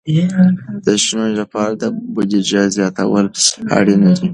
[0.85, 1.73] د ښوونې لپاره
[2.13, 3.25] بودیجه زیاتول
[3.77, 4.27] اړین دي.